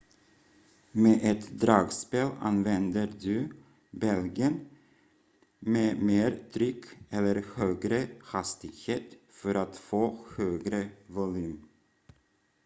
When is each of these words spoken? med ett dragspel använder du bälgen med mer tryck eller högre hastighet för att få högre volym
med 0.91 1.19
ett 1.21 1.49
dragspel 1.51 2.29
använder 2.41 3.13
du 3.19 3.49
bälgen 3.91 4.69
med 5.59 6.01
mer 6.01 6.39
tryck 6.53 6.85
eller 7.09 7.43
högre 7.55 8.07
hastighet 8.23 9.13
för 9.29 9.55
att 9.55 9.77
få 9.77 10.25
högre 10.37 10.89
volym 11.07 11.67